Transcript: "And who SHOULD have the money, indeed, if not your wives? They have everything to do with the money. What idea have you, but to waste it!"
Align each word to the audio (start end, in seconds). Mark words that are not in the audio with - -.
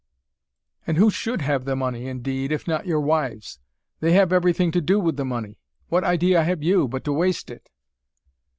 "And 0.87 0.97
who 0.97 1.11
SHOULD 1.11 1.41
have 1.43 1.65
the 1.65 1.75
money, 1.75 2.07
indeed, 2.07 2.51
if 2.51 2.67
not 2.67 2.87
your 2.87 2.99
wives? 3.01 3.59
They 3.99 4.13
have 4.13 4.33
everything 4.33 4.71
to 4.71 4.81
do 4.81 4.99
with 4.99 5.15
the 5.15 5.25
money. 5.25 5.59
What 5.89 6.03
idea 6.03 6.43
have 6.43 6.63
you, 6.63 6.87
but 6.87 7.03
to 7.03 7.13
waste 7.13 7.51
it!" 7.51 7.69